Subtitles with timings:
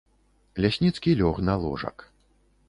[0.65, 1.97] Лясніцкі лёг на ложак.